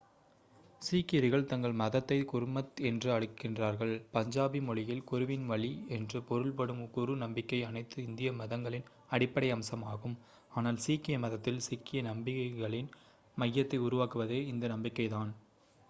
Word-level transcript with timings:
"சீக்கியர்கள் 0.81 1.45
தங்கள் 1.45 1.75
மதத்தை 1.75 2.17
குர்மத் 2.23 2.79
என்று 2.81 3.09
அழைக்கிறார்கள் 3.11 3.93
பஞ்சாபி 4.13 4.61
மொழியில் 4.61 5.03
"குருவின் 5.03 5.45
வழி" 5.45 5.69
என்று 5.89 6.21
பொருள்படும். 6.23 6.81
குரு 6.89 7.15
நம்பிக்கை 7.15 7.59
அனைத்து 7.63 7.99
இந்திய 8.03 8.31
மதங்களின் 8.31 8.87
அடிப்படை 9.09 9.51
அம்சமாகும் 9.53 10.17
ஆனால் 10.51 10.83
சீக்கிய 10.87 11.19
மதத்தில் 11.19 11.63
சீக்கிய 11.67 12.01
நம்பிக்கைகளின் 12.03 12.91
மையத்தை 13.37 13.79
உருவாக்குவதே 13.81 14.41
இந்த 14.47 14.67
நம்பிக்கைதான். 14.67 15.31